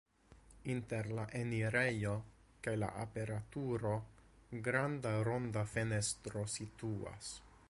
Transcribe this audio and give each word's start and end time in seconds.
Inter 0.75 1.09
la 1.17 1.25
enirejo 1.41 2.15
kaj 2.69 2.75
aperturo 2.87 3.95
granda 4.69 5.15
ronda 5.31 5.69
fenestro 5.77 6.49
situas. 6.61 7.35